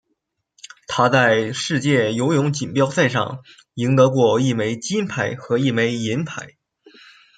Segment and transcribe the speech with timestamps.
[0.87, 3.43] 他在世界游泳锦标赛上
[3.75, 6.55] 赢得过一枚金牌和一枚银牌。